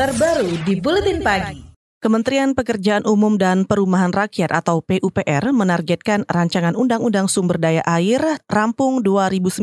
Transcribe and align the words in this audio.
terbaru 0.00 0.48
di 0.64 0.80
Buletin 0.80 1.20
Pagi. 1.20 1.60
Kementerian 2.00 2.56
Pekerjaan 2.56 3.04
Umum 3.04 3.36
dan 3.36 3.68
Perumahan 3.68 4.08
Rakyat 4.08 4.48
atau 4.48 4.80
PUPR 4.80 5.52
menargetkan 5.52 6.24
rancangan 6.24 6.72
Undang-Undang 6.72 7.28
Sumber 7.28 7.60
Daya 7.60 7.84
Air 7.84 8.40
rampung 8.48 9.04
2019. 9.04 9.60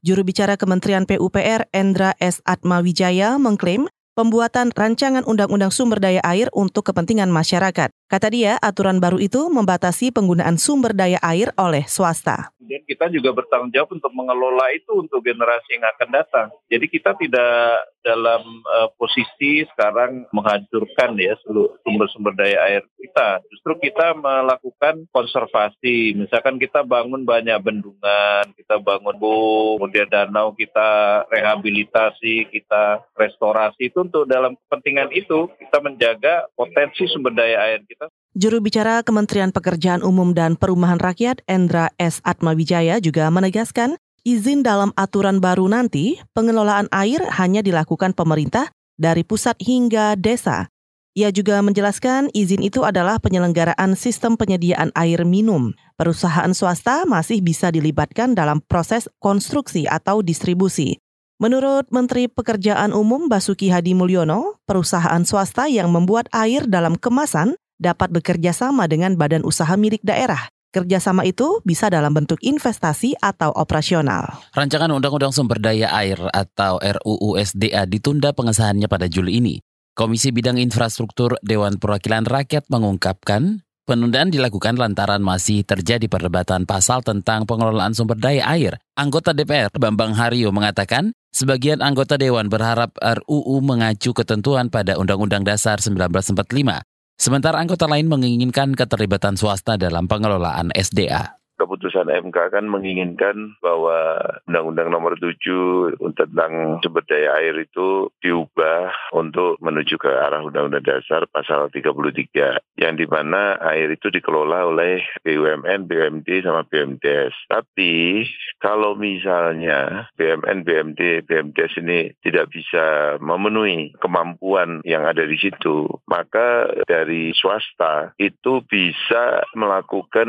Juru 0.00 0.22
bicara 0.24 0.56
Kementerian 0.56 1.04
PUPR 1.04 1.68
Endra 1.76 2.16
S. 2.24 2.40
Atmawijaya 2.48 3.36
mengklaim 3.36 3.84
pembuatan 4.16 4.72
rancangan 4.72 5.28
Undang-Undang 5.28 5.76
Sumber 5.76 6.00
Daya 6.00 6.24
Air 6.24 6.48
untuk 6.56 6.88
kepentingan 6.88 7.28
masyarakat. 7.28 7.92
Kata 8.08 8.32
dia, 8.32 8.56
aturan 8.64 8.96
baru 8.96 9.20
itu 9.20 9.52
membatasi 9.52 10.08
penggunaan 10.08 10.56
sumber 10.56 10.96
daya 10.96 11.20
air 11.20 11.52
oleh 11.60 11.84
swasta. 11.84 12.50
Kemudian 12.60 12.84
kita 12.84 13.08
juga 13.08 13.32
bertanggung 13.32 13.72
jawab 13.72 13.96
untuk 13.96 14.12
mengelola 14.12 14.68
itu 14.76 14.92
untuk 14.92 15.24
generasi 15.24 15.80
yang 15.80 15.88
akan 15.96 16.08
datang. 16.12 16.48
Jadi 16.68 16.92
kita 16.92 17.16
tidak 17.16 17.88
dalam 18.04 18.44
uh, 18.68 18.92
posisi 19.00 19.64
sekarang 19.72 20.28
menghancurkan 20.28 21.16
ya 21.16 21.40
seluruh 21.40 21.80
sumber-sumber 21.80 22.36
daya 22.36 22.60
air 22.68 22.84
kita. 23.00 23.40
Justru 23.48 23.80
kita 23.80 24.12
melakukan 24.12 25.08
konservasi. 25.08 26.12
Misalkan 26.20 26.60
kita 26.60 26.84
bangun 26.84 27.24
banyak 27.24 27.56
bendungan, 27.64 28.52
kita 28.52 28.76
bangun 28.76 29.16
bu, 29.16 29.80
kemudian 29.80 30.12
danau 30.12 30.52
kita 30.52 31.24
rehabilitasi, 31.32 32.44
kita 32.52 33.08
restorasi 33.16 33.88
itu 33.88 34.04
untuk 34.04 34.28
dalam 34.28 34.52
kepentingan 34.68 35.16
itu 35.16 35.48
kita 35.56 35.80
menjaga 35.80 36.44
potensi 36.52 37.08
sumber 37.08 37.32
daya 37.32 37.72
air 37.72 37.80
kita 37.88 38.12
Juru 38.30 38.62
bicara 38.62 39.02
Kementerian 39.02 39.50
Pekerjaan 39.50 40.06
Umum 40.06 40.30
dan 40.30 40.54
Perumahan 40.54 41.02
Rakyat 41.02 41.42
Endra 41.50 41.90
S. 41.98 42.22
Atmawijaya 42.22 43.02
juga 43.02 43.26
menegaskan 43.26 43.98
izin 44.22 44.62
dalam 44.62 44.94
aturan 44.94 45.42
baru 45.42 45.66
nanti 45.66 46.22
pengelolaan 46.30 46.86
air 46.94 47.18
hanya 47.26 47.58
dilakukan 47.58 48.14
pemerintah 48.14 48.70
dari 48.94 49.26
pusat 49.26 49.58
hingga 49.58 50.14
desa. 50.14 50.70
Ia 51.18 51.34
juga 51.34 51.58
menjelaskan 51.58 52.30
izin 52.30 52.62
itu 52.62 52.86
adalah 52.86 53.18
penyelenggaraan 53.18 53.98
sistem 53.98 54.38
penyediaan 54.38 54.94
air 54.94 55.26
minum. 55.26 55.74
Perusahaan 55.98 56.54
swasta 56.54 57.02
masih 57.10 57.42
bisa 57.42 57.74
dilibatkan 57.74 58.38
dalam 58.38 58.62
proses 58.62 59.10
konstruksi 59.18 59.90
atau 59.90 60.22
distribusi. 60.22 61.02
Menurut 61.42 61.90
Menteri 61.90 62.30
Pekerjaan 62.30 62.94
Umum 62.94 63.26
Basuki 63.26 63.74
Hadi 63.74 63.98
Mulyono, 63.98 64.62
perusahaan 64.70 65.26
swasta 65.26 65.66
yang 65.66 65.90
membuat 65.90 66.30
air 66.30 66.70
dalam 66.70 66.94
kemasan 66.94 67.58
dapat 67.80 68.12
bekerja 68.12 68.52
sama 68.52 68.84
dengan 68.84 69.16
badan 69.16 69.42
usaha 69.42 69.72
milik 69.74 70.04
daerah. 70.04 70.52
Kerjasama 70.70 71.26
itu 71.26 71.58
bisa 71.66 71.90
dalam 71.90 72.14
bentuk 72.14 72.38
investasi 72.46 73.18
atau 73.18 73.50
operasional. 73.50 74.38
Rancangan 74.54 74.94
Undang-Undang 74.94 75.34
Sumber 75.34 75.58
Daya 75.58 75.90
Air 75.90 76.22
atau 76.30 76.78
RUU 76.78 77.34
SDA 77.42 77.90
ditunda 77.90 78.30
pengesahannya 78.30 78.86
pada 78.86 79.10
Juli 79.10 79.42
ini. 79.42 79.54
Komisi 79.98 80.30
Bidang 80.30 80.62
Infrastruktur 80.62 81.34
Dewan 81.42 81.82
Perwakilan 81.82 82.22
Rakyat 82.22 82.70
mengungkapkan 82.70 83.66
penundaan 83.82 84.30
dilakukan 84.30 84.78
lantaran 84.78 85.18
masih 85.18 85.66
terjadi 85.66 86.06
perdebatan 86.06 86.62
pasal 86.70 87.02
tentang 87.02 87.50
pengelolaan 87.50 87.90
sumber 87.90 88.14
daya 88.14 88.46
air. 88.46 88.78
Anggota 88.94 89.34
DPR 89.34 89.74
Bambang 89.74 90.14
Haryo 90.14 90.54
mengatakan, 90.54 91.10
sebagian 91.34 91.82
anggota 91.82 92.14
Dewan 92.14 92.46
berharap 92.46 92.94
RUU 92.94 93.58
mengacu 93.58 94.14
ketentuan 94.14 94.70
pada 94.70 94.94
Undang-Undang 95.02 95.42
Dasar 95.42 95.82
1945 95.82 96.86
Sementara 97.20 97.60
anggota 97.60 97.84
lain 97.84 98.08
menginginkan 98.08 98.72
keterlibatan 98.72 99.36
swasta 99.36 99.76
dalam 99.76 100.08
pengelolaan 100.08 100.72
SDA 100.72 101.36
keputusan 101.60 102.08
MK 102.08 102.56
kan 102.56 102.64
menginginkan 102.64 103.60
bahwa 103.60 104.16
Undang-Undang 104.48 104.88
Nomor 104.88 105.20
7 105.20 106.00
tentang 106.16 106.80
sumber 106.80 107.04
daya 107.04 107.36
air 107.36 107.52
itu 107.60 108.08
diubah 108.24 109.09
untuk 109.12 109.58
menuju 109.62 109.98
ke 109.98 110.10
arah 110.10 110.42
Undang-Undang 110.42 110.86
Dasar 110.86 111.26
pasal 111.30 111.70
33 111.70 112.58
yang 112.78 112.94
di 112.96 113.06
mana 113.06 113.58
air 113.60 113.92
itu 113.92 114.08
dikelola 114.08 114.70
oleh 114.70 115.02
BUMN, 115.26 115.86
BUMD 115.90 116.28
sama 116.42 116.64
BUMDes. 116.66 117.34
Tapi 117.50 118.24
kalau 118.62 118.96
misalnya 118.96 120.08
BUMN, 120.16 120.64
BUMD, 120.64 121.26
BUMDes 121.26 121.72
ini 121.82 122.14
tidak 122.24 122.48
bisa 122.54 123.16
memenuhi 123.20 123.92
kemampuan 124.00 124.80
yang 124.86 125.04
ada 125.04 125.26
di 125.26 125.36
situ, 125.36 125.86
maka 126.08 126.70
dari 126.86 127.34
swasta 127.36 128.14
itu 128.16 128.62
bisa 128.64 129.44
melakukan 129.54 130.28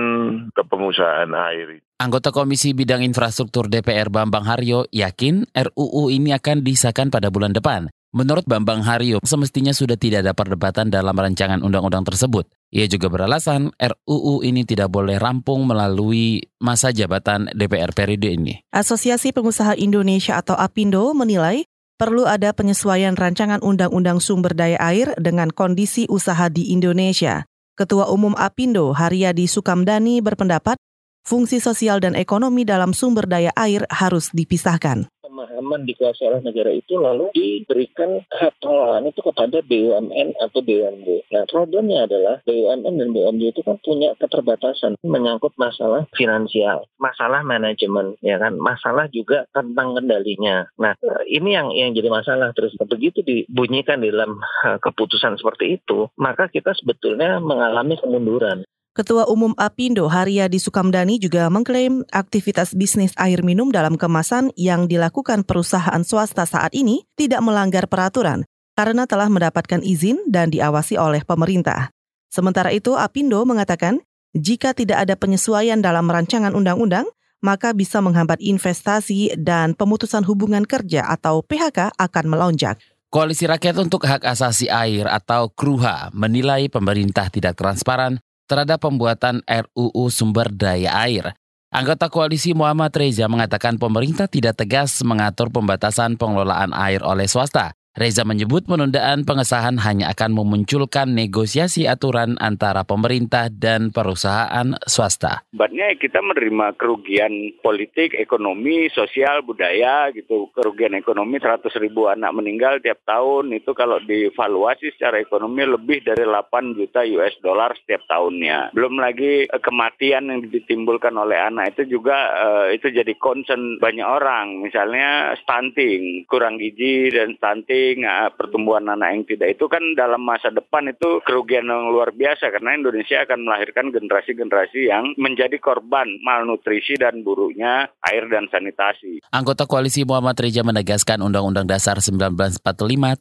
kepengusahaan 0.53 1.31
air. 1.31 1.79
Anggota 2.01 2.33
Komisi 2.33 2.73
Bidang 2.73 3.05
Infrastruktur 3.05 3.69
DPR 3.69 4.09
Bambang 4.09 4.49
Haryo 4.49 4.89
yakin 4.89 5.45
RUU 5.53 6.09
ini 6.09 6.33
akan 6.33 6.65
disahkan 6.65 7.13
pada 7.13 7.29
bulan 7.29 7.53
depan. 7.53 7.93
Menurut 8.11 8.43
Bambang 8.43 8.83
Haryo, 8.83 9.23
semestinya 9.23 9.71
sudah 9.71 9.95
tidak 9.95 10.27
ada 10.27 10.35
perdebatan 10.35 10.91
dalam 10.91 11.15
rancangan 11.15 11.63
undang-undang 11.63 12.03
tersebut. 12.03 12.43
Ia 12.75 12.83
juga 12.91 13.07
beralasan 13.07 13.71
RUU 13.79 14.43
ini 14.43 14.67
tidak 14.67 14.91
boleh 14.91 15.15
rampung 15.15 15.63
melalui 15.63 16.43
masa 16.59 16.91
jabatan 16.91 17.47
DPR 17.55 17.95
periode 17.95 18.35
ini. 18.35 18.59
Asosiasi 18.75 19.31
Pengusaha 19.31 19.79
Indonesia 19.79 20.35
atau 20.35 20.59
APindo 20.59 21.15
menilai 21.15 21.63
perlu 21.95 22.27
ada 22.27 22.51
penyesuaian 22.51 23.15
rancangan 23.15 23.63
undang-undang 23.63 24.19
sumber 24.19 24.59
daya 24.59 24.75
air 24.83 25.15
dengan 25.15 25.47
kondisi 25.47 26.03
usaha 26.11 26.51
di 26.51 26.75
Indonesia. 26.75 27.47
Ketua 27.79 28.11
Umum 28.11 28.35
APindo 28.35 28.91
Haryadi 28.91 29.47
Sukamdani 29.47 30.19
berpendapat 30.19 30.75
fungsi 31.23 31.63
sosial 31.63 32.03
dan 32.03 32.19
ekonomi 32.19 32.67
dalam 32.67 32.91
sumber 32.91 33.23
daya 33.23 33.55
air 33.55 33.87
harus 33.87 34.35
dipisahkan 34.35 35.07
pemahaman 35.41 35.89
dikuasai 35.89 36.29
oleh 36.29 36.41
negara 36.45 36.69
itu 36.69 36.93
lalu 37.01 37.33
diberikan 37.33 38.21
hak 38.29 38.53
pengelolaan 38.61 39.09
itu 39.09 39.25
kepada 39.25 39.57
BUMN 39.65 40.37
atau 40.37 40.59
BUMD. 40.61 41.09
Nah 41.33 41.43
problemnya 41.49 42.05
adalah 42.05 42.45
BUMN 42.45 42.93
dan 43.01 43.09
BUMD 43.09 43.43
itu 43.49 43.61
kan 43.65 43.81
punya 43.81 44.13
keterbatasan 44.21 45.01
menyangkut 45.01 45.57
masalah 45.57 46.05
finansial, 46.13 46.85
masalah 47.01 47.41
manajemen, 47.41 48.13
ya 48.21 48.37
kan, 48.37 48.53
masalah 48.61 49.09
juga 49.09 49.49
tentang 49.49 49.97
kendalinya. 49.97 50.69
Nah 50.77 50.93
ini 51.25 51.57
yang 51.57 51.73
yang 51.73 51.97
jadi 51.97 52.13
masalah 52.13 52.53
terus 52.53 52.77
begitu 52.77 53.25
dibunyikan 53.25 53.97
di 54.05 54.13
dalam 54.13 54.37
eh, 54.69 54.77
keputusan 54.77 55.41
seperti 55.41 55.81
itu, 55.81 56.13
maka 56.21 56.53
kita 56.53 56.77
sebetulnya 56.77 57.41
mengalami 57.41 57.97
kemunduran. 57.97 58.61
Ketua 58.91 59.23
Umum 59.31 59.55
Apindo 59.55 60.03
Haryadi 60.11 60.59
Sukamdani 60.59 61.15
juga 61.15 61.47
mengklaim 61.47 62.03
aktivitas 62.11 62.75
bisnis 62.75 63.15
air 63.15 63.39
minum 63.39 63.71
dalam 63.71 63.95
kemasan 63.95 64.51
yang 64.59 64.83
dilakukan 64.83 65.47
perusahaan 65.47 66.03
swasta 66.03 66.43
saat 66.43 66.75
ini 66.75 67.07
tidak 67.15 67.39
melanggar 67.39 67.87
peraturan 67.87 68.43
karena 68.75 69.07
telah 69.07 69.31
mendapatkan 69.31 69.79
izin 69.79 70.19
dan 70.27 70.51
diawasi 70.51 70.99
oleh 70.99 71.23
pemerintah. 71.23 71.87
Sementara 72.27 72.75
itu 72.75 72.91
Apindo 72.99 73.39
mengatakan 73.47 74.03
jika 74.35 74.75
tidak 74.75 75.07
ada 75.07 75.15
penyesuaian 75.15 75.79
dalam 75.79 76.11
rancangan 76.11 76.51
undang-undang, 76.51 77.07
maka 77.39 77.71
bisa 77.71 78.03
menghambat 78.03 78.43
investasi 78.43 79.39
dan 79.39 79.71
pemutusan 79.71 80.27
hubungan 80.27 80.67
kerja 80.67 81.07
atau 81.07 81.39
PHK 81.39 81.95
akan 81.95 82.25
melonjak. 82.27 82.75
Koalisi 83.07 83.47
Rakyat 83.47 83.79
untuk 83.79 84.03
Hak 84.03 84.27
Asasi 84.27 84.67
Air 84.67 85.07
atau 85.07 85.47
KRUHA 85.47 86.11
menilai 86.11 86.67
pemerintah 86.67 87.31
tidak 87.31 87.55
transparan 87.55 88.19
terhadap 88.51 88.83
pembuatan 88.83 89.39
RUU 89.47 90.11
sumber 90.11 90.51
daya 90.51 90.91
air. 91.07 91.31
Anggota 91.71 92.11
koalisi 92.11 92.51
Muhammad 92.51 92.91
Reza 92.91 93.31
mengatakan 93.31 93.79
pemerintah 93.79 94.27
tidak 94.27 94.59
tegas 94.59 94.99
mengatur 95.07 95.47
pembatasan 95.47 96.19
pengelolaan 96.19 96.75
air 96.75 96.99
oleh 96.99 97.31
swasta. 97.31 97.71
Reza 97.91 98.23
menyebut 98.23 98.63
penundaan 98.71 99.27
pengesahan 99.27 99.75
hanya 99.83 100.15
akan 100.15 100.31
memunculkan 100.31 101.11
negosiasi 101.11 101.91
aturan 101.91 102.39
antara 102.39 102.87
pemerintah 102.87 103.51
dan 103.51 103.91
perusahaan 103.91 104.79
swasta. 104.87 105.43
Sebenarnya 105.51 105.99
kita 105.99 106.23
menerima 106.23 106.79
kerugian 106.79 107.51
politik, 107.59 108.15
ekonomi, 108.15 108.87
sosial, 108.95 109.43
budaya 109.43 110.07
gitu. 110.15 110.47
Kerugian 110.55 110.95
ekonomi 110.95 111.35
100 111.35 111.67
ribu 111.83 112.07
anak 112.07 112.31
meninggal 112.31 112.79
tiap 112.79 113.03
tahun 113.03 113.51
itu 113.59 113.75
kalau 113.75 113.99
dievaluasi 113.99 114.95
secara 114.95 115.19
ekonomi 115.19 115.67
lebih 115.67 115.99
dari 116.07 116.23
8 116.23 116.79
juta 116.79 117.03
US 117.19 117.35
dollar 117.43 117.75
setiap 117.75 118.07
tahunnya. 118.07 118.71
Belum 118.71 119.03
lagi 119.03 119.51
eh, 119.51 119.59
kematian 119.59 120.31
yang 120.31 120.47
ditimbulkan 120.47 121.11
oleh 121.19 121.43
anak 121.43 121.75
itu 121.75 121.99
juga 121.99 122.15
uh, 122.39 122.67
itu 122.71 122.87
jadi 122.87 123.11
concern 123.19 123.83
banyak 123.83 124.07
orang. 124.07 124.63
Misalnya 124.63 125.35
stunting, 125.43 126.23
kurang 126.31 126.55
gizi 126.55 127.11
dan 127.11 127.35
stunting 127.35 127.80
uh, 127.97 128.29
pertumbuhan 128.33 128.87
anak 128.89 129.09
yang 129.13 129.23
tidak 129.27 129.59
itu 129.59 129.65
kan 129.67 129.83
dalam 129.93 130.21
masa 130.23 130.49
depan 130.53 130.89
itu 130.89 131.19
kerugian 131.27 131.67
yang 131.67 131.91
luar 131.91 132.13
biasa 132.15 132.49
karena 132.53 132.77
Indonesia 132.77 133.23
akan 133.25 133.39
melahirkan 133.43 133.89
generasi-generasi 133.89 134.79
yang 134.87 135.13
menjadi 135.17 135.57
korban 135.57 136.07
malnutrisi 136.21 136.97
dan 136.97 137.25
buruknya 137.25 137.89
air 138.05 138.29
dan 138.29 138.47
sanitasi. 138.47 139.23
Anggota 139.33 139.65
koalisi 139.65 140.05
Muhammad 140.05 140.37
Reja 140.39 140.61
menegaskan 140.65 141.21
Undang-Undang 141.21 141.67
Dasar 141.69 141.97
1945 141.99 142.61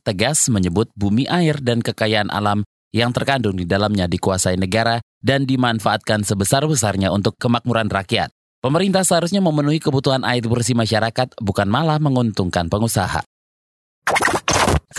tegas 0.00 0.46
menyebut 0.52 0.88
bumi 0.96 1.26
air 1.28 1.58
dan 1.60 1.80
kekayaan 1.80 2.28
alam 2.28 2.62
yang 2.90 3.14
terkandung 3.14 3.54
di 3.54 3.66
dalamnya 3.66 4.10
dikuasai 4.10 4.58
negara 4.58 4.98
dan 5.22 5.46
dimanfaatkan 5.46 6.26
sebesar-besarnya 6.26 7.14
untuk 7.14 7.38
kemakmuran 7.38 7.86
rakyat. 7.86 8.34
Pemerintah 8.60 9.00
seharusnya 9.08 9.40
memenuhi 9.40 9.80
kebutuhan 9.80 10.20
air 10.20 10.44
bersih 10.44 10.76
masyarakat, 10.76 11.32
bukan 11.40 11.64
malah 11.64 11.96
menguntungkan 11.96 12.68
pengusaha. 12.68 13.24